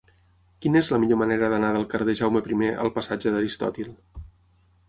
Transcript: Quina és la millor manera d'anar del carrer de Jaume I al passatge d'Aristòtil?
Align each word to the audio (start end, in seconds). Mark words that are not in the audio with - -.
Quina 0.65 0.79
és 0.85 0.89
la 0.93 0.99
millor 1.03 1.19
manera 1.23 1.49
d'anar 1.51 1.69
del 1.77 1.85
carrer 1.93 2.07
de 2.09 2.15
Jaume 2.21 2.41
I 2.69 2.73
al 2.87 2.93
passatge 2.99 3.35
d'Aristòtil? 3.37 3.93